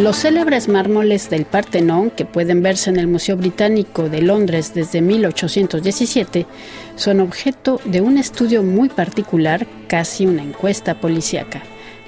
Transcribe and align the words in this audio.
Los 0.00 0.16
célebres 0.16 0.66
mármoles 0.66 1.28
del 1.28 1.44
Partenón, 1.44 2.10
que 2.10 2.24
pueden 2.24 2.62
verse 2.62 2.88
en 2.88 2.96
el 2.96 3.06
Museo 3.06 3.36
Británico 3.36 4.08
de 4.08 4.22
Londres 4.22 4.72
desde 4.74 5.02
1817, 5.02 6.46
son 6.96 7.20
objeto 7.20 7.82
de 7.84 8.00
un 8.00 8.16
estudio 8.16 8.62
muy 8.62 8.88
particular, 8.88 9.66
casi 9.88 10.24
una 10.26 10.42
encuesta 10.42 10.94
policíaca. 10.94 11.62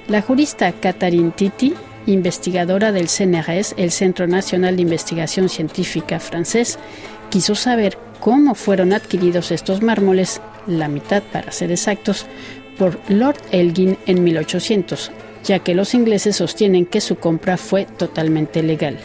La 0.07 0.23
jurista 0.23 0.71
Catherine 0.71 1.33
Titi, 1.35 1.75
investigadora 2.05 2.91
del 2.91 3.07
CNRS, 3.07 3.75
el 3.77 3.91
Centro 3.91 4.27
Nacional 4.27 4.75
de 4.75 4.81
Investigación 4.81 5.49
Científica 5.49 6.19
francés, 6.19 6.79
quiso 7.29 7.55
saber 7.55 7.97
cómo 8.19 8.55
fueron 8.55 8.93
adquiridos 8.93 9.51
estos 9.51 9.81
mármoles, 9.81 10.41
la 10.67 10.87
mitad 10.87 11.23
para 11.23 11.51
ser 11.51 11.71
exactos, 11.71 12.25
por 12.77 12.99
Lord 13.09 13.37
Elgin 13.51 13.97
en 14.05 14.23
1800, 14.23 15.11
ya 15.43 15.59
que 15.59 15.75
los 15.75 15.93
ingleses 15.93 16.37
sostienen 16.37 16.85
que 16.85 17.01
su 17.01 17.17
compra 17.17 17.57
fue 17.57 17.85
totalmente 17.85 18.63
legal, 18.63 18.97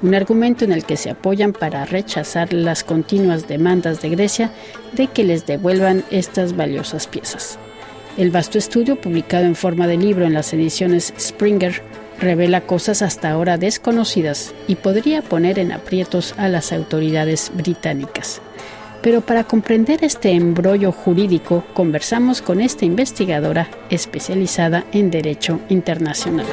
un 0.00 0.14
argumento 0.14 0.64
en 0.64 0.72
el 0.72 0.84
que 0.84 0.96
se 0.96 1.10
apoyan 1.10 1.52
para 1.52 1.84
rechazar 1.84 2.52
las 2.52 2.82
continuas 2.82 3.46
demandas 3.46 4.00
de 4.00 4.10
Grecia 4.10 4.50
de 4.92 5.06
que 5.06 5.24
les 5.24 5.46
devuelvan 5.46 6.04
estas 6.10 6.56
valiosas 6.56 7.06
piezas. 7.06 7.58
El 8.16 8.30
vasto 8.30 8.58
estudio, 8.58 9.00
publicado 9.00 9.44
en 9.44 9.56
forma 9.56 9.86
de 9.86 9.96
libro 9.96 10.26
en 10.26 10.34
las 10.34 10.52
ediciones 10.52 11.14
Springer, 11.18 11.82
revela 12.22 12.62
cosas 12.62 13.02
hasta 13.02 13.30
ahora 13.30 13.58
desconocidas 13.58 14.54
y 14.68 14.76
podría 14.76 15.20
poner 15.22 15.58
en 15.58 15.72
aprietos 15.72 16.34
a 16.38 16.48
las 16.48 16.72
autoridades 16.72 17.50
británicas. 17.54 18.40
Pero 19.02 19.20
para 19.20 19.44
comprender 19.44 20.04
este 20.04 20.30
embrollo 20.30 20.92
jurídico, 20.92 21.64
conversamos 21.74 22.40
con 22.40 22.60
esta 22.60 22.84
investigadora 22.84 23.68
especializada 23.90 24.84
en 24.92 25.10
Derecho 25.10 25.60
Internacional. 25.68 26.46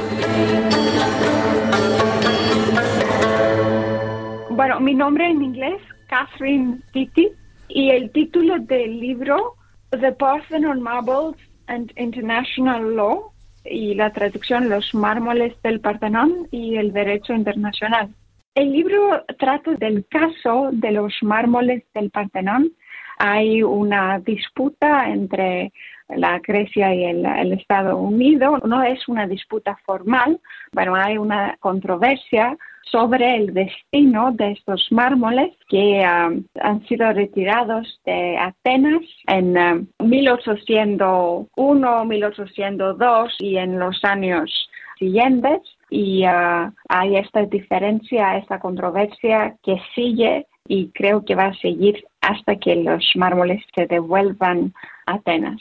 Bueno, 4.50 4.80
mi 4.80 4.94
nombre 4.94 5.30
en 5.30 5.42
inglés, 5.42 5.80
Catherine 6.08 6.80
Titi, 6.92 7.28
y 7.68 7.90
el 7.90 8.10
título 8.10 8.58
del 8.58 8.98
libro, 8.98 9.54
The 9.90 10.10
Parthenon 10.12 10.82
Marbles 10.82 11.36
and 11.68 11.92
International 11.96 12.96
Law, 12.96 13.30
y 13.64 13.94
la 13.94 14.12
traducción 14.12 14.68
Los 14.68 14.94
mármoles 14.94 15.60
del 15.62 15.80
Partenón 15.80 16.48
y 16.50 16.76
el 16.76 16.92
Derecho 16.92 17.32
Internacional. 17.32 18.08
El 18.54 18.72
libro 18.72 19.24
trata 19.38 19.72
del 19.74 20.04
caso 20.08 20.70
de 20.72 20.92
los 20.92 21.14
mármoles 21.22 21.84
del 21.94 22.10
Partenón. 22.10 22.72
Hay 23.18 23.62
una 23.62 24.18
disputa 24.18 25.08
entre 25.08 25.72
la 26.08 26.40
Grecia 26.40 26.94
y 26.94 27.04
el, 27.04 27.24
el 27.24 27.52
Estados 27.52 27.94
Unidos. 27.94 28.60
No 28.64 28.82
es 28.82 29.06
una 29.08 29.26
disputa 29.26 29.78
formal, 29.84 30.40
pero 30.72 30.94
hay 30.94 31.16
una 31.18 31.56
controversia 31.60 32.56
sobre 32.90 33.36
el 33.36 33.54
destino 33.54 34.32
de 34.32 34.52
estos 34.52 34.86
mármoles 34.90 35.56
que 35.68 36.02
um, 36.04 36.44
han 36.60 36.86
sido 36.86 37.12
retirados 37.12 38.00
de 38.04 38.36
Atenas 38.38 39.02
en 39.26 39.88
1801, 39.98 41.48
um, 41.56 42.08
1802 42.08 43.36
y 43.38 43.56
en 43.56 43.78
los 43.78 44.04
años 44.04 44.68
siguientes 44.98 45.60
y 45.88 46.24
uh, 46.24 46.72
hay 46.88 47.16
esta 47.16 47.44
diferencia, 47.46 48.36
esta 48.36 48.58
controversia 48.60 49.56
que 49.62 49.80
sigue 49.94 50.46
y 50.66 50.90
creo 50.92 51.24
que 51.24 51.34
va 51.34 51.46
a 51.46 51.54
seguir 51.54 52.04
hasta 52.20 52.56
que 52.56 52.76
los 52.76 53.04
mármoles 53.16 53.62
se 53.74 53.86
devuelvan 53.86 54.72
a 55.06 55.14
Atenas. 55.14 55.60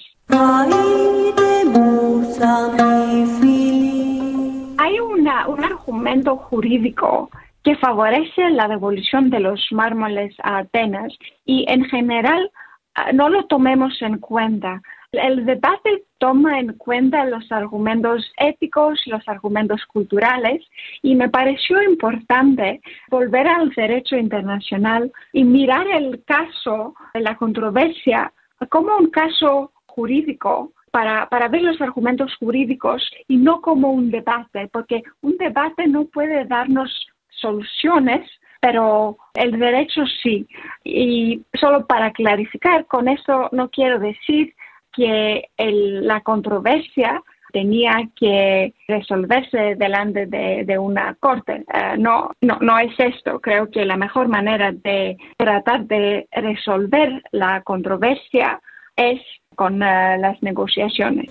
Hay 4.89 4.99
un 4.99 5.27
argumento 5.27 6.35
jurídico 6.35 7.29
que 7.63 7.75
favorece 7.75 8.49
la 8.49 8.67
devolución 8.67 9.29
de 9.29 9.39
los 9.39 9.67
mármoles 9.69 10.35
a 10.41 10.57
Atenas 10.57 11.13
y 11.45 11.63
en 11.69 11.85
general 11.85 12.49
uh, 12.97 13.13
no 13.15 13.29
lo 13.29 13.45
tomemos 13.45 14.01
en 14.01 14.17
cuenta. 14.17 14.81
El 15.11 15.45
debate 15.45 16.05
toma 16.17 16.59
en 16.59 16.73
cuenta 16.73 17.25
los 17.25 17.51
argumentos 17.51 18.31
éticos, 18.37 18.99
los 19.05 19.21
argumentos 19.29 19.85
culturales 19.85 20.65
y 21.03 21.13
me 21.13 21.29
pareció 21.29 21.83
importante 21.83 22.81
volver 23.11 23.47
al 23.47 23.69
derecho 23.69 24.15
internacional 24.17 25.11
y 25.33 25.43
mirar 25.43 25.85
el 25.85 26.23
caso 26.25 26.95
de 27.13 27.19
la 27.19 27.37
controversia 27.37 28.33
como 28.69 28.97
un 28.97 29.11
caso 29.11 29.71
jurídico 29.85 30.73
para, 30.91 31.27
para, 31.29 31.47
ver 31.47 31.61
los 31.61 31.79
argumentos 31.81 32.35
jurídicos 32.37 33.07
y 33.27 33.37
no 33.37 33.61
como 33.61 33.91
un 33.91 34.11
debate, 34.11 34.67
porque 34.71 35.03
un 35.21 35.37
debate 35.37 35.87
no 35.87 36.05
puede 36.05 36.45
darnos 36.45 36.91
soluciones, 37.29 38.29
pero 38.59 39.17
el 39.33 39.57
derecho 39.57 40.03
sí. 40.21 40.47
Y 40.83 41.41
solo 41.53 41.85
para 41.85 42.11
clarificar, 42.11 42.85
con 42.85 43.07
eso 43.07 43.49
no 43.51 43.69
quiero 43.69 43.99
decir 43.99 44.53
que 44.91 45.49
la 45.57 46.21
controversia 46.21 47.21
tenía 47.51 48.09
que 48.15 48.73
resolverse 48.87 49.75
delante 49.75 50.25
de, 50.27 50.77
una 50.77 51.15
corte. 51.15 51.63
Eh, 51.73 51.95
no, 51.97 52.31
no, 52.41 52.57
no 52.61 52.79
es 52.79 52.93
esto. 52.99 53.39
Creo 53.39 53.69
que 53.69 53.85
la 53.85 53.97
mejor 53.97 54.27
manera 54.27 54.71
de 54.71 55.17
tratar 55.37 55.85
de 55.85 56.27
resolver 56.31 57.23
la 57.31 57.61
controversia 57.63 58.61
es 58.95 59.21
con 59.59 59.83
eh, 59.83 60.17
las 60.19 60.41
negociaciones. 60.41 61.29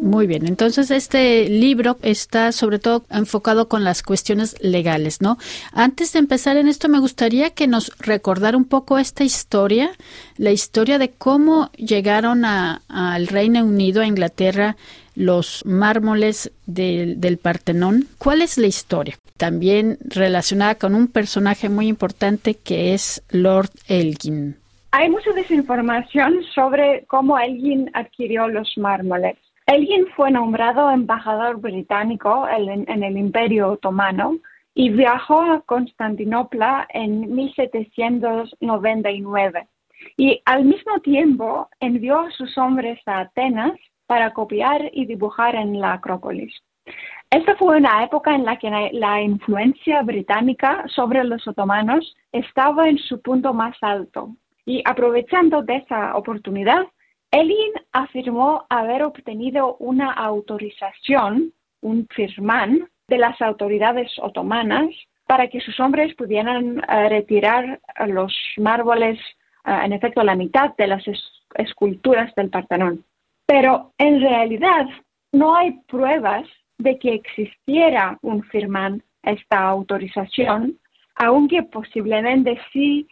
Muy 0.00 0.28
bien, 0.28 0.46
entonces 0.46 0.92
este 0.92 1.48
libro 1.48 1.98
está 2.02 2.52
sobre 2.52 2.78
todo 2.78 3.04
enfocado 3.10 3.66
con 3.66 3.82
las 3.82 4.04
cuestiones 4.04 4.54
legales, 4.60 5.20
¿no? 5.20 5.38
Antes 5.72 6.12
de 6.12 6.20
empezar 6.20 6.56
en 6.56 6.68
esto, 6.68 6.88
me 6.88 7.00
gustaría 7.00 7.50
que 7.50 7.66
nos 7.66 7.90
recordara 7.98 8.56
un 8.56 8.64
poco 8.64 8.96
esta 8.96 9.24
historia, 9.24 9.90
la 10.36 10.52
historia 10.52 10.98
de 10.98 11.10
cómo 11.10 11.72
llegaron 11.72 12.44
al 12.44 13.26
Reino 13.26 13.64
Unido, 13.64 14.02
a 14.02 14.06
Inglaterra, 14.06 14.76
los 15.16 15.66
mármoles 15.66 16.52
del 16.66 17.38
Partenón. 17.42 18.04
¿Cuál 18.18 18.42
es 18.42 18.58
la 18.58 18.68
historia? 18.68 19.16
También 19.36 19.98
relacionada 20.04 20.76
con 20.76 20.94
un 20.94 21.08
personaje 21.08 21.68
muy 21.68 21.88
importante 21.88 22.54
que 22.54 22.94
es 22.94 23.24
Lord 23.30 23.70
Elgin. 23.88 24.54
Hay 24.92 25.10
mucha 25.10 25.32
desinformación 25.32 26.44
sobre 26.54 27.04
cómo 27.06 27.36
Elgin 27.38 27.90
adquirió 27.92 28.46
los 28.48 28.78
mármoles. 28.78 29.36
Elgin 29.66 30.06
fue 30.14 30.30
nombrado 30.30 30.88
embajador 30.90 31.60
británico 31.60 32.46
en 32.48 33.02
el 33.02 33.16
Imperio 33.16 33.72
Otomano 33.72 34.38
y 34.74 34.90
viajó 34.90 35.40
a 35.40 35.60
Constantinopla 35.62 36.86
en 36.90 37.34
1799 37.34 39.66
y 40.16 40.40
al 40.44 40.64
mismo 40.64 41.00
tiempo 41.00 41.68
envió 41.80 42.20
a 42.20 42.30
sus 42.30 42.56
hombres 42.58 43.00
a 43.06 43.20
Atenas 43.20 43.72
para 44.06 44.32
copiar 44.32 44.90
y 44.92 45.06
dibujar 45.06 45.54
en 45.54 45.80
la 45.80 45.94
Acrópolis. 45.94 46.54
Esta 47.30 47.56
fue 47.56 47.76
una 47.76 48.04
época 48.04 48.34
en 48.34 48.44
la 48.44 48.56
que 48.56 48.70
la 48.92 49.20
influencia 49.20 50.02
británica 50.02 50.84
sobre 50.88 51.24
los 51.24 51.46
otomanos 51.48 52.16
estaba 52.32 52.88
en 52.88 52.98
su 52.98 53.20
punto 53.20 53.52
más 53.52 53.76
alto 53.80 54.36
y 54.66 54.82
aprovechando 54.84 55.62
de 55.62 55.76
esa 55.76 56.16
oportunidad, 56.16 56.86
Elin 57.30 57.72
afirmó 57.92 58.66
haber 58.68 59.04
obtenido 59.04 59.76
una 59.78 60.12
autorización, 60.12 61.52
un 61.80 62.06
firmán, 62.08 62.88
de 63.08 63.18
las 63.18 63.40
autoridades 63.40 64.10
otomanas 64.20 64.90
para 65.26 65.48
que 65.48 65.60
sus 65.60 65.78
hombres 65.78 66.14
pudieran 66.16 66.78
eh, 66.78 67.08
retirar 67.08 67.80
los 68.06 68.36
mármoles, 68.56 69.18
eh, 69.64 69.78
en 69.84 69.92
efecto, 69.92 70.24
la 70.24 70.34
mitad 70.34 70.74
de 70.76 70.88
las 70.88 71.04
esculturas 71.54 72.34
del 72.34 72.50
Partenón. 72.50 73.04
Pero 73.46 73.92
en 73.98 74.20
realidad 74.20 74.86
no 75.32 75.56
hay 75.56 75.72
pruebas 75.86 76.46
de 76.78 76.98
que 76.98 77.14
existiera 77.14 78.18
un 78.22 78.42
firmán, 78.44 79.02
esta 79.22 79.68
autorización, 79.68 80.78
aunque 81.16 81.62
posiblemente 81.62 82.58
sí 82.72 83.08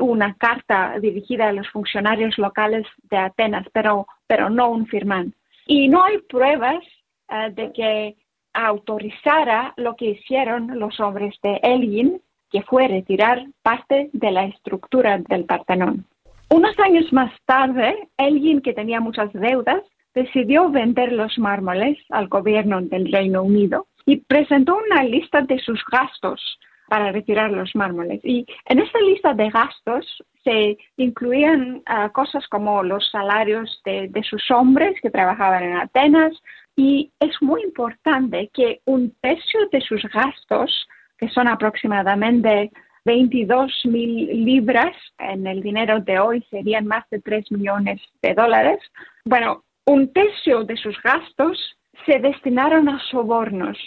una 0.00 0.34
carta 0.34 0.98
dirigida 1.00 1.48
a 1.48 1.52
los 1.52 1.68
funcionarios 1.70 2.36
locales 2.38 2.86
de 3.10 3.16
Atenas, 3.16 3.66
pero, 3.72 4.06
pero 4.26 4.50
no 4.50 4.70
un 4.70 4.86
firmán. 4.86 5.34
Y 5.66 5.88
no 5.88 6.04
hay 6.04 6.18
pruebas 6.18 6.82
eh, 7.28 7.50
de 7.54 7.72
que 7.72 8.16
autorizara 8.52 9.74
lo 9.76 9.96
que 9.96 10.10
hicieron 10.10 10.78
los 10.78 11.00
hombres 11.00 11.34
de 11.42 11.58
Elgin, 11.62 12.20
que 12.50 12.62
fue 12.62 12.88
retirar 12.88 13.44
parte 13.62 14.10
de 14.12 14.30
la 14.30 14.44
estructura 14.44 15.18
del 15.18 15.44
Partenón. 15.44 16.06
Unos 16.54 16.78
años 16.78 17.12
más 17.12 17.32
tarde, 17.46 18.08
Elgin, 18.16 18.60
que 18.60 18.72
tenía 18.72 19.00
muchas 19.00 19.32
deudas, 19.32 19.82
decidió 20.14 20.70
vender 20.70 21.10
los 21.10 21.36
mármoles 21.36 21.98
al 22.10 22.28
gobierno 22.28 22.80
del 22.80 23.10
Reino 23.10 23.42
Unido 23.42 23.88
y 24.06 24.18
presentó 24.18 24.76
una 24.76 25.02
lista 25.02 25.40
de 25.40 25.58
sus 25.58 25.84
gastos 25.90 26.40
para 26.86 27.10
retirar 27.10 27.50
los 27.50 27.74
mármoles. 27.74 28.20
Y 28.22 28.46
en 28.66 28.78
esta 28.78 29.00
lista 29.00 29.34
de 29.34 29.50
gastos 29.50 30.06
se 30.44 30.78
incluían 30.96 31.82
ah, 31.86 32.10
cosas 32.10 32.46
como 32.46 32.84
los 32.84 33.10
salarios 33.10 33.82
de, 33.84 34.22
sus 34.22 34.48
hombres 34.52 34.94
que 35.02 35.10
trabajaban 35.10 35.64
en 35.64 35.76
Atenas 35.76 36.40
y 36.76 37.10
es 37.18 37.34
muy 37.42 37.64
importante 37.64 38.48
que 38.54 38.80
un 38.84 39.12
tercio 39.20 39.58
de 39.72 39.80
sus 39.80 40.04
gastos, 40.04 40.86
que 41.18 41.28
son 41.30 41.48
aproximadamente 41.48 42.70
22 43.04 43.72
mil 43.84 44.44
libras, 44.44 44.96
en 45.18 45.46
el 45.46 45.62
dinero 45.62 46.00
de 46.00 46.18
hoy 46.18 46.44
serían 46.50 46.86
más 46.86 47.08
de 47.10 47.20
3 47.20 47.52
millones 47.52 48.00
de 48.22 48.34
dólares, 48.34 48.78
bueno, 49.24 49.64
un 49.86 50.12
tercio 50.12 50.64
de 50.64 50.76
sus 50.76 51.00
gastos 51.02 51.58
se 52.06 52.18
destinaron 52.18 52.88
a 52.88 52.98
sobornos. 53.10 53.78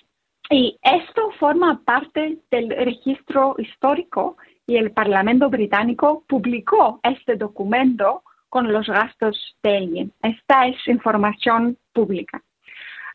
Y 0.50 0.78
esto 0.82 1.32
forma 1.40 1.82
parte 1.84 2.38
del 2.52 2.70
registro 2.70 3.56
histórico 3.58 4.38
y 4.66 4.78
el 4.78 4.92
Parlamento 4.92 5.50
británico 5.50 6.24
publicó 6.28 7.00
este 7.04 7.36
documento 7.36 8.24
con 8.50 8.72
los 8.72 8.88
gastos 8.88 9.58
de 9.64 9.78
alguien. 9.78 10.14
Esta 10.22 10.68
es 10.68 10.76
información 10.88 11.78
pública. 11.94 12.42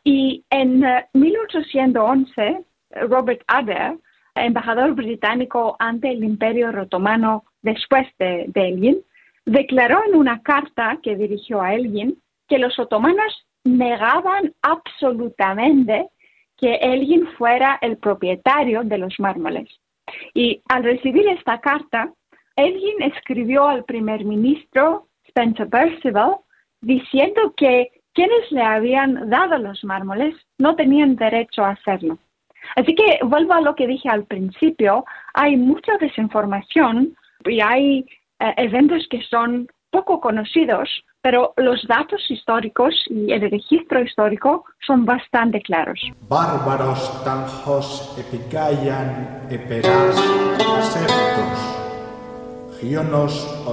Y 0.03 0.43
en 0.49 0.83
1811, 1.13 2.41
eh, 2.41 2.63
Robert 3.07 3.41
Adair, 3.47 3.97
embajador 4.35 4.93
británico 4.93 5.75
ante 5.79 6.09
el 6.11 6.23
Imperio 6.23 6.69
Otomano 6.69 7.43
después 7.61 8.07
de, 8.19 8.45
de 8.47 9.01
declaró 9.45 10.03
en 10.07 10.15
una 10.15 10.41
carta 10.41 10.99
que 11.01 11.15
dirigió 11.15 11.61
a 11.61 11.73
Elgin 11.73 12.17
que 12.47 12.59
los 12.59 12.77
otomanos 12.79 13.45
negaban 13.63 14.53
absolutamente 14.61 16.09
que 16.57 16.75
Elgin 16.75 17.27
fuera 17.37 17.77
el 17.81 17.97
propietario 17.97 18.83
de 18.83 18.97
los 18.97 19.19
mármoles. 19.19 19.69
Y 20.33 20.61
al 20.69 20.83
recibir 20.83 21.27
esta 21.27 21.59
carta, 21.59 22.11
Elgin 22.55 23.01
escribió 23.01 23.67
al 23.67 23.83
primer 23.85 24.23
ministro 24.25 25.07
Spencer 25.27 25.69
Percival 25.69 26.37
diciendo 26.81 27.53
que 27.57 27.89
quienes 28.13 28.51
le 28.51 28.61
habían 28.61 29.29
dado 29.29 29.57
los 29.57 29.83
mármoles 29.83 30.35
no 30.57 30.75
tenían 30.75 31.15
derecho 31.15 31.63
a 31.63 31.71
hacerlo. 31.71 32.17
Así 32.75 32.95
que 32.95 33.19
vuelvo 33.23 33.53
a 33.53 33.61
lo 33.61 33.75
que 33.75 33.87
dije 33.87 34.09
al 34.09 34.25
principio, 34.25 35.05
hay 35.33 35.57
mucha 35.57 35.97
desinformación 35.99 37.15
y 37.45 37.61
hay 37.61 38.05
eh, 38.39 38.53
eventos 38.57 39.07
que 39.09 39.21
son 39.29 39.67
poco 39.93 40.19
conocidos, 40.19 40.89
pero 41.21 41.53
los 41.57 41.81
datos 41.87 42.19
históricos 42.29 42.93
y 43.09 43.31
el 43.31 43.49
registro 43.49 44.01
histórico 44.01 44.65
son 44.85 45.05
bastante 45.05 45.61
claros. 45.61 45.99
Bárbaros 46.27 47.23
tanjos 47.23 48.15
epicaian 48.17 49.47
eperas 49.49 50.17
asertos, 50.77 51.57
gionos 52.81 53.63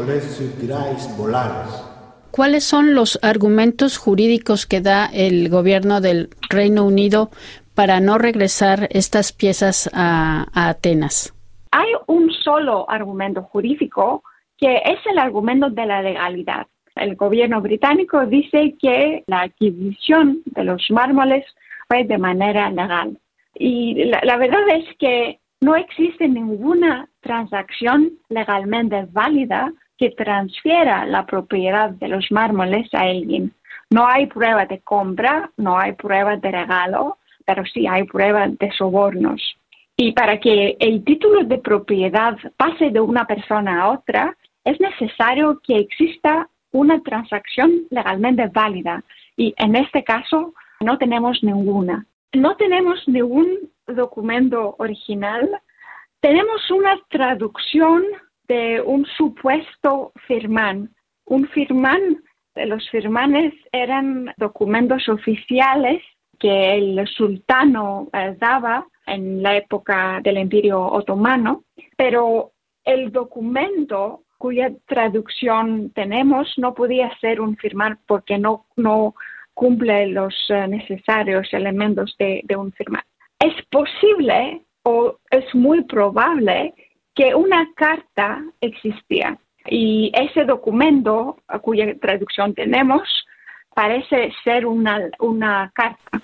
volares. 1.16 1.84
¿Cuáles 2.30 2.64
son 2.64 2.94
los 2.94 3.18
argumentos 3.22 3.96
jurídicos 3.96 4.66
que 4.66 4.80
da 4.80 5.06
el 5.06 5.48
gobierno 5.48 6.00
del 6.00 6.28
Reino 6.48 6.84
Unido 6.84 7.30
para 7.80 7.98
no 7.98 8.18
regresar 8.18 8.88
estas 8.90 9.32
piezas 9.32 9.88
a, 9.94 10.44
Atenas? 10.52 11.32
Hay 11.70 11.88
un 12.08 12.30
solo 12.30 12.84
argumento 12.90 13.40
jurídico 13.40 14.22
que 14.58 14.82
es 14.84 14.98
el 15.10 15.18
argumento 15.18 15.70
de 15.70 15.86
la 15.86 16.02
legalidad. 16.02 16.66
El 16.94 17.16
gobierno 17.16 17.62
británico 17.62 18.26
dice 18.26 18.74
que 18.78 19.24
la 19.28 19.40
adquisición 19.44 20.42
de 20.44 20.64
los 20.64 20.90
mármoles 20.90 21.46
fue 21.88 22.04
de 22.04 22.18
manera 22.18 22.68
legal. 22.68 23.16
Y 23.54 24.04
la, 24.04 24.36
verdad 24.36 24.60
es 24.74 24.84
que 24.98 25.38
no 25.62 25.74
existe 25.74 26.28
ninguna 26.28 27.08
transacción 27.20 28.10
legalmente 28.28 29.06
válida 29.10 29.72
que 29.96 30.10
transfiera 30.10 31.06
la 31.06 31.24
propiedad 31.24 31.88
de 31.88 32.08
los 32.08 32.30
mármoles 32.30 32.92
a 32.92 33.04
alguien. 33.04 33.54
No 33.88 34.06
hay 34.06 34.26
prueba 34.26 34.66
de 34.66 34.80
compra, 34.80 35.50
no 35.56 35.78
hay 35.78 35.92
prueba 35.92 36.36
de 36.36 36.50
regalo, 36.50 37.16
pero 37.50 37.66
sí 37.66 37.84
hay 37.88 38.04
prueba 38.04 38.46
de 38.46 38.70
sobornos. 38.78 39.42
Y 39.96 40.12
para 40.12 40.38
que 40.38 40.76
el 40.78 41.02
título 41.02 41.42
de 41.42 41.58
propiedad 41.58 42.38
pase 42.56 42.90
de 42.90 43.00
una 43.00 43.26
persona 43.26 43.82
a 43.82 43.90
otra, 43.90 44.36
es 44.62 44.78
necesario 44.78 45.60
que 45.66 45.78
exista 45.78 46.48
una 46.70 47.02
transacción 47.02 47.72
legalmente 47.90 48.46
válida 48.54 49.02
y 49.36 49.52
en 49.56 49.74
este 49.74 50.04
caso 50.04 50.54
no 50.78 50.96
tenemos 50.96 51.42
ninguna. 51.42 52.06
No 52.32 52.54
tenemos 52.54 53.02
ningún 53.08 53.48
documento 53.88 54.76
original, 54.78 55.50
tenemos 56.20 56.70
una 56.70 57.00
traducción 57.08 58.04
de 58.46 58.80
un 58.80 59.04
supuesto 59.16 60.12
firmán. 60.28 60.88
Un 61.24 61.48
firmán, 61.48 62.22
los 62.54 62.88
firmanes 62.90 63.54
eran 63.72 64.32
documentos 64.36 65.08
oficiales 65.08 66.00
que 66.40 66.74
el 66.74 67.06
sultano 67.06 68.08
eh, 68.12 68.34
daba 68.38 68.86
en 69.06 69.42
la 69.42 69.56
época 69.56 70.20
del 70.24 70.38
Imperio 70.38 70.80
Otomano, 70.80 71.64
pero 71.96 72.50
el 72.84 73.12
documento 73.12 74.22
cuya 74.38 74.72
traducción 74.86 75.90
tenemos 75.90 76.54
no 76.56 76.74
podía 76.74 77.16
ser 77.18 77.40
un 77.42 77.56
firmar 77.56 77.98
porque 78.06 78.38
no, 78.38 78.64
no 78.76 79.14
cumple 79.52 80.06
los 80.06 80.34
eh, 80.48 80.66
necesarios 80.66 81.46
elementos 81.52 82.16
de, 82.18 82.40
de 82.44 82.56
un 82.56 82.72
firmar. 82.72 83.04
Es 83.38 83.54
posible 83.70 84.62
o 84.82 85.18
es 85.30 85.54
muy 85.54 85.84
probable 85.84 86.74
que 87.14 87.34
una 87.34 87.68
carta 87.76 88.42
existía 88.62 89.38
y 89.66 90.10
ese 90.14 90.44
documento 90.44 91.36
cuya 91.60 91.94
traducción 91.98 92.54
tenemos 92.54 93.02
parece 93.74 94.32
ser 94.42 94.66
una, 94.66 95.10
una 95.18 95.70
carta. 95.74 96.22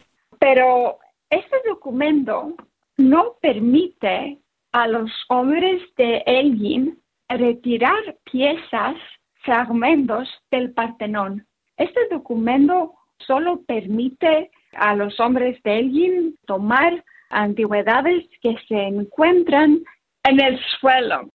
Pero 0.49 1.01
este 1.29 1.57
documento 1.69 2.55
no 2.99 3.35
permite 3.43 4.39
a 4.71 4.87
los 4.87 5.11
hombres 5.29 5.83
de 5.97 6.23
Elgin 6.25 7.03
retirar 7.29 8.17
piezas, 8.31 8.95
fragmentos 9.43 10.29
del 10.53 10.71
Partenón. 10.71 11.45
Este 11.77 11.99
documento 12.13 12.95
solo 13.27 13.63
permite 13.67 14.53
a 14.75 14.95
los 14.95 15.19
hombres 15.19 15.61
de 15.65 15.81
Elgin 15.81 16.39
tomar 16.47 17.05
antigüedades 17.31 18.25
que 18.41 18.55
se 18.69 18.81
encuentran 18.81 19.81
en 20.23 20.41
el 20.41 20.61
suelo. 20.79 21.29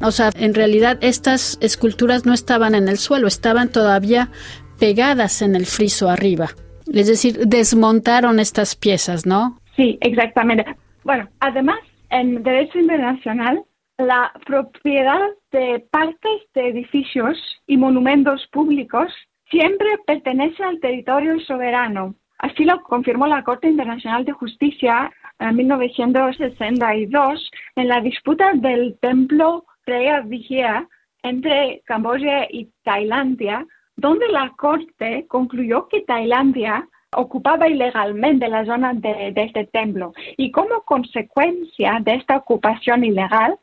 O 0.00 0.10
sea, 0.12 0.30
en 0.34 0.54
realidad 0.54 0.96
estas 1.02 1.58
esculturas 1.60 2.24
no 2.24 2.32
estaban 2.32 2.74
en 2.74 2.88
el 2.88 2.96
suelo, 2.96 3.28
estaban 3.28 3.68
todavía 3.70 4.30
pegadas 4.78 5.42
en 5.42 5.56
el 5.56 5.66
friso 5.66 6.08
arriba. 6.08 6.48
Es 6.92 7.06
decir, 7.06 7.46
desmontaron 7.46 8.40
estas 8.40 8.76
piezas, 8.76 9.26
¿no? 9.26 9.58
Sí, 9.76 9.98
exactamente. 10.00 10.64
Bueno, 11.04 11.28
además 11.40 11.78
en 12.10 12.42
derecho 12.42 12.78
internacional, 12.78 13.62
la 13.98 14.32
propiedad 14.46 15.28
de 15.52 15.84
partes 15.90 16.40
de 16.54 16.68
edificios 16.68 17.36
y 17.66 17.76
monumentos 17.76 18.46
públicos 18.52 19.12
siempre 19.50 19.86
pertenece 20.06 20.62
al 20.62 20.80
territorio 20.80 21.38
soberano. 21.40 22.14
Así 22.38 22.64
lo 22.64 22.82
confirmó 22.82 23.26
la 23.26 23.44
Corte 23.44 23.68
Internacional 23.68 24.24
de 24.24 24.32
Justicia 24.32 25.12
en 25.38 25.56
1962 25.56 27.50
en 27.76 27.88
la 27.88 28.00
disputa 28.00 28.52
del 28.54 28.98
templo 29.00 29.64
Preah 29.84 30.20
Vigia 30.20 30.88
entre 31.22 31.82
Camboya 31.84 32.46
y 32.50 32.70
Tailandia, 32.82 33.66
donde 34.00 34.28
la 34.28 34.50
Corte 34.56 35.26
concluyó 35.28 35.86
que 35.88 36.00
Tailandia 36.00 36.88
ocupaba 37.14 37.68
ilegalmente 37.68 38.48
la 38.48 38.64
zona 38.64 38.94
de, 38.94 39.32
este 39.36 39.66
templo 39.66 40.14
y 40.38 40.50
como 40.50 40.82
consecuencia 40.82 41.98
de 42.00 42.14
esta 42.14 42.38
ocupación 42.38 43.04
ilegal, 43.04 43.58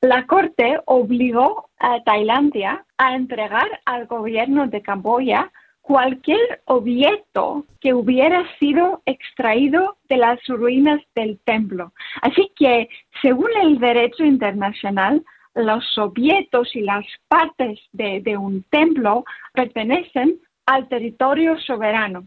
la 0.00 0.26
Corte 0.26 0.78
obligó 0.86 1.68
a 1.78 2.02
Tailandia 2.02 2.84
a 2.96 3.14
entregar 3.14 3.68
al 3.84 4.06
gobierno 4.06 4.66
de 4.68 4.80
Camboya 4.80 5.52
cualquier 5.82 6.62
objeto 6.64 7.66
que 7.80 7.92
hubiera 7.92 8.42
sido 8.58 9.02
extraído 9.04 9.98
de 10.08 10.16
las 10.16 10.38
ruinas 10.46 11.00
del 11.14 11.38
templo. 11.44 11.92
Así 12.22 12.50
que, 12.56 12.88
según 13.20 13.50
el 13.60 13.78
derecho 13.78 14.24
internacional, 14.24 15.22
los 15.54 15.84
objetos 15.98 16.74
y 16.74 16.80
las 16.80 17.04
partes 17.28 17.78
de 17.92 18.36
un 18.36 18.62
templo 18.70 19.24
pertenecen 19.52 20.40
al 20.66 20.88
territorio 20.88 21.58
soberano. 21.60 22.26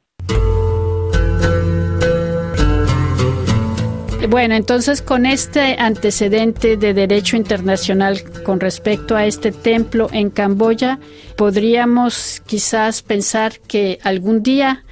Bueno, 4.30 4.56
entonces 4.56 5.02
con 5.02 5.26
este 5.26 5.78
antecedente 5.80 6.76
de 6.76 6.94
derecho 6.94 7.38
internacional 7.38 8.18
con 8.44 8.60
respecto 8.60 9.16
a 9.16 9.26
este 9.26 9.52
templo 9.54 10.10
en 10.12 10.32
Camboya, 10.32 11.00
podríamos 11.38 12.42
quizás 12.46 13.04
pensar 13.04 13.54
que 13.70 14.00
algún 14.04 14.44
día 14.44 14.84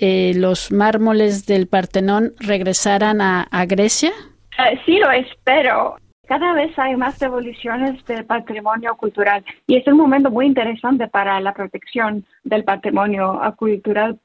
eh, 0.00 0.32
los 0.36 0.72
mármoles 0.72 1.46
del 1.46 1.68
Partenón 1.68 2.34
regresaran 2.38 3.22
a, 3.22 3.64
Grecia? 3.66 4.12
Eh, 4.58 4.78
sí, 4.84 4.98
lo 4.98 5.10
espero. 5.10 5.96
Cada 6.26 6.54
vez 6.54 6.76
hay 6.76 6.96
más 6.96 7.18
devoluciones 7.20 8.04
del 8.04 8.24
patrimonio 8.24 8.96
cultural 8.96 9.44
y 9.68 9.76
es 9.76 9.86
un 9.86 9.96
momento 9.96 10.28
muy 10.28 10.46
interesante 10.46 11.06
para 11.06 11.40
la 11.40 11.54
protección 11.54 12.24
del 12.42 12.64
patrimonio 12.64 13.40
cultural. 13.56 14.18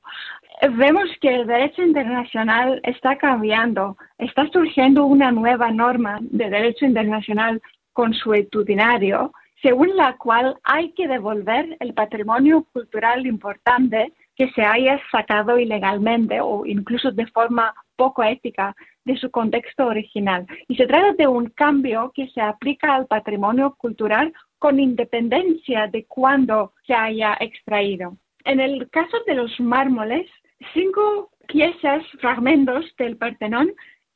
Vemos 0.78 1.10
que 1.22 1.36
el 1.36 1.46
derecho 1.46 1.84
internacional 1.84 2.82
está 2.84 3.18
cambiando, 3.18 3.98
está 4.18 4.48
surgiendo 4.48 5.06
una 5.06 5.32
nueva 5.32 5.72
norma 5.72 6.18
de 6.22 6.50
derecho 6.50 6.86
internacional 6.86 7.62
consuetudinario, 7.94 9.32
según 9.62 9.96
la 9.96 10.18
cual 10.18 10.58
hay 10.64 10.94
que 10.94 11.08
devolver 11.08 11.78
el 11.80 11.94
patrimonio 11.94 12.66
cultural 12.74 13.28
importante 13.28 14.12
que 14.36 14.50
se 14.52 14.64
haya 14.64 15.00
sacado 15.12 15.60
ilegalmente 15.60 16.42
o 16.42 16.66
incluso 16.66 17.12
de 17.12 17.28
forma 17.28 17.76
poco 17.96 18.24
ética 18.24 18.76
de 19.06 19.18
su 19.18 19.32
contexto 19.32 19.88
original. 19.88 20.46
Y 20.68 20.76
se 20.76 20.88
trata 20.88 21.14
de 21.14 21.28
un 21.28 21.50
cambio 21.50 22.12
que 22.14 22.28
se 22.30 22.42
aplica 22.42 22.96
al 22.96 23.08
patrimonio 23.08 23.76
cultural 23.78 24.34
con 24.60 24.80
independencia 24.80 25.88
de 25.88 26.06
cuándo 26.06 26.74
se 26.86 26.94
haya 26.94 27.36
extraído. 27.40 28.18
En 28.46 28.60
el 28.60 28.90
caso 28.90 29.18
de 29.26 29.36
los 29.36 29.60
mármoles, 29.60 30.28
cinco 30.74 31.32
piezas, 31.48 32.04
fragmentos 32.20 32.86
del 32.98 33.18
Partenón 33.18 33.72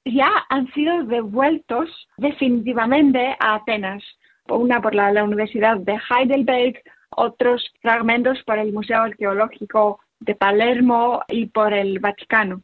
ya 0.06 0.46
han 0.50 0.72
sido 0.74 1.04
devueltos 1.04 1.90
definitivamente 2.18 3.36
a 3.40 3.56
Atenas, 3.56 4.04
una 4.48 4.82
por 4.82 4.94
la, 4.94 5.24
Universidad 5.24 5.78
de 5.78 6.00
Heidelberg, 6.10 6.82
otros 7.10 7.72
fragmentos 7.82 8.42
por 8.44 8.60
el 8.60 8.72
Museo 8.72 9.02
Arqueológico 9.02 10.00
de 10.20 10.36
Palermo 10.36 11.24
y 11.28 11.48
por 11.48 11.74
el 11.74 12.00
Vaticano. 12.00 12.62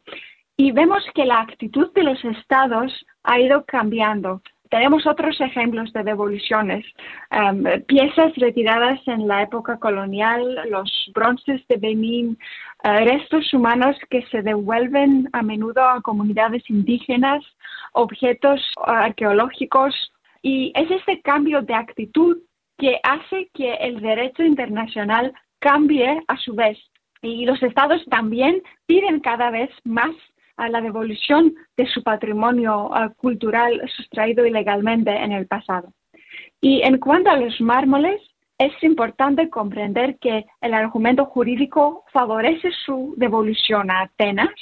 Y 0.56 0.72
vemos 0.72 1.02
que 1.14 1.24
la 1.24 1.40
actitud 1.40 1.92
de 1.94 2.02
los 2.02 2.22
estados 2.24 2.92
ha 3.22 3.40
ido 3.40 3.64
cambiando. 3.64 4.42
Tenemos 4.72 5.06
otros 5.06 5.38
ejemplos 5.40 5.92
de 5.92 6.02
devoluciones, 6.02 6.86
um, 7.30 7.62
piezas 7.86 8.34
retiradas 8.36 9.00
en 9.06 9.28
la 9.28 9.42
época 9.42 9.78
colonial, 9.78 10.60
los 10.70 11.10
bronces 11.14 11.60
de 11.68 11.76
Benín, 11.76 12.38
uh, 12.82 13.04
restos 13.04 13.52
humanos 13.52 13.96
que 14.08 14.22
se 14.30 14.40
devuelven 14.40 15.28
a 15.34 15.42
menudo 15.42 15.82
a 15.82 16.00
comunidades 16.00 16.62
indígenas, 16.70 17.44
objetos 17.92 18.62
arqueológicos. 18.82 19.94
Y 20.40 20.72
es 20.74 20.90
este 20.90 21.20
cambio 21.20 21.60
de 21.60 21.74
actitud 21.74 22.38
que 22.78 22.98
hace 23.02 23.50
que 23.52 23.74
el 23.74 24.00
derecho 24.00 24.42
internacional 24.42 25.34
cambie 25.58 26.22
a 26.28 26.36
su 26.38 26.54
vez. 26.54 26.78
Y 27.20 27.44
los 27.44 27.62
estados 27.62 28.02
también 28.06 28.62
piden 28.86 29.20
cada 29.20 29.50
vez 29.50 29.70
más 29.84 30.12
a 30.62 30.68
la 30.68 30.80
devolución 30.80 31.54
de 31.76 31.86
su 31.86 32.02
patrimonio 32.02 32.86
uh, 32.86 33.12
cultural 33.16 33.82
sustraído 33.96 34.46
ilegalmente 34.46 35.10
en 35.10 35.32
el 35.32 35.46
pasado. 35.46 35.92
Y 36.60 36.82
en 36.82 36.98
cuanto 36.98 37.30
a 37.30 37.36
los 37.36 37.60
mármoles, 37.60 38.20
es 38.58 38.72
importante 38.82 39.50
comprender 39.50 40.18
que 40.18 40.46
el 40.60 40.74
argumento 40.74 41.24
jurídico 41.24 42.04
favorece 42.12 42.70
su 42.86 43.14
devolución 43.16 43.90
a 43.90 44.02
Atenas. 44.02 44.54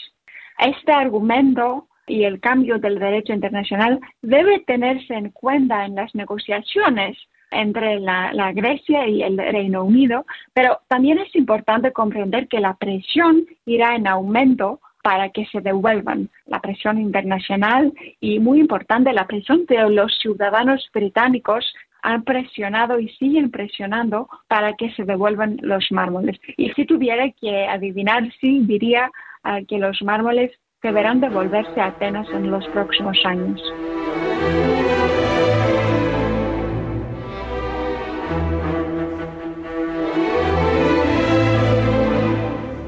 Este 0.59 0.92
argumento 0.92 1.88
y 2.07 2.25
el 2.25 2.40
cambio 2.40 2.78
del 2.78 2.99
derecho 2.99 3.35
internacional 3.35 4.00
debe 4.23 4.61
tenerse 4.61 5.12
en 5.14 5.30
cuenta 5.30 5.85
en 5.85 5.97
las 5.97 6.14
negociaciones 6.14 7.19
entre 7.50 8.00
la, 8.00 8.33
la, 8.33 8.52
Grecia 8.52 9.07
y 9.07 9.23
el 9.23 9.37
Reino 9.37 9.85
Unido, 9.85 10.25
pero 10.54 10.80
también 10.88 11.19
es 11.19 11.35
importante 11.35 11.92
comprender 11.92 12.49
que 12.49 12.61
la 12.61 12.75
presión 12.75 13.45
irá 13.66 13.97
en 13.97 14.07
aumento 14.07 14.80
para 15.02 15.30
que 15.30 15.47
se 15.47 15.61
devuelvan. 15.61 16.28
La 16.47 16.61
presión 16.61 16.99
internacional 16.99 17.92
y, 18.21 18.38
muy 18.38 18.61
importante, 18.61 19.12
la 19.12 19.26
presión 19.26 19.66
de 19.66 19.88
los 19.90 20.16
ciudadanos 20.19 20.88
británicos 20.92 21.64
han 22.02 22.25
presionado 22.25 22.99
y 22.99 23.09
siguen 23.11 23.50
presionando 23.50 24.28
para 24.49 24.75
que 24.75 24.90
se 24.92 25.04
devuelvan 25.04 25.59
los 25.62 25.87
mármoles. 25.90 26.38
Y 26.57 26.71
si 26.71 26.87
tuviera 26.87 27.30
que 27.30 27.66
adivinar, 27.66 28.30
sí 28.40 28.61
diría 28.64 29.11
ah, 29.42 29.61
que 29.66 29.78
los 29.78 30.00
mármoles 30.02 30.50
deberán 30.83 31.21
devolverse 31.21 31.80
a 31.80 31.87
Atenas 31.87 32.28
en 32.30 32.50
los 32.50 32.66
próximos 32.69 33.19
años. 33.25 33.61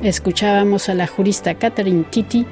Escuchábamos 0.02 0.88
a 0.88 0.94
la 0.94 1.06
jurista 1.06 1.54
Catherine 1.54 2.04
Titi, 2.10 2.44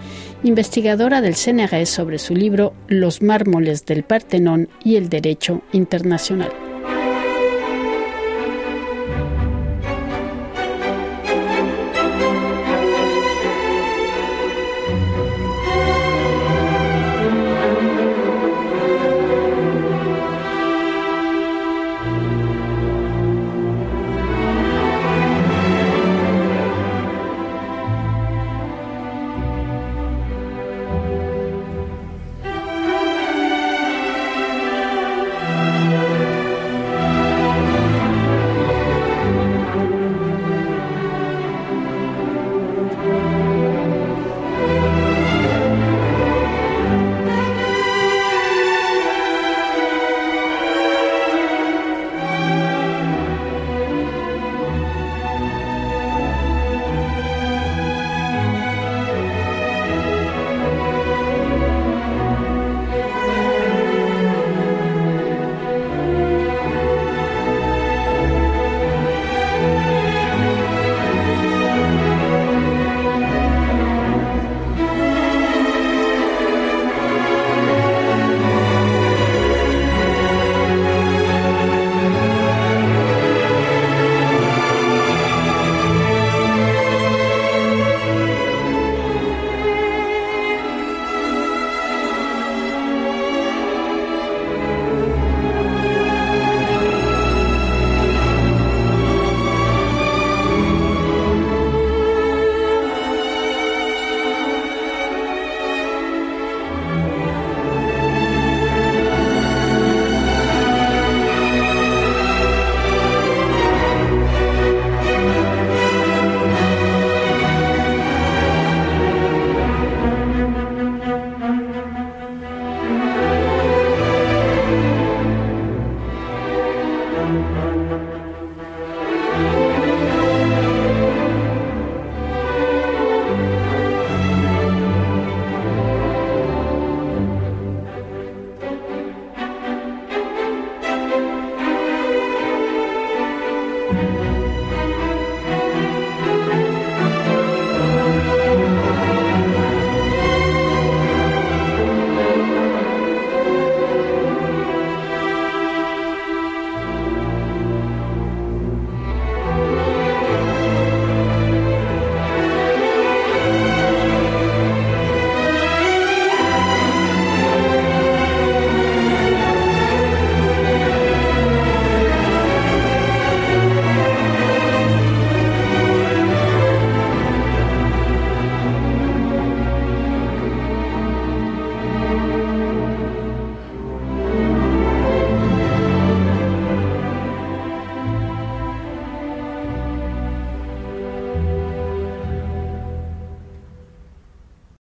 investigadora 0.45 1.21
del 1.21 1.35
CNRS 1.35 1.89
sobre 1.89 2.19
su 2.19 2.37
libro 2.37 2.75
Los 2.87 3.23
mármoles 3.23 3.87
del 3.87 4.05
Partenón 4.05 4.69
y 4.85 4.95
el 4.95 5.09
derecho 5.09 5.61
internacional. 5.73 6.70